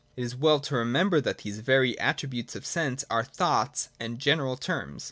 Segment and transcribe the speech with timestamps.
[0.15, 4.17] It is well to remember that these very attri butes of sense are thoughts and
[4.17, 4.99] general terms.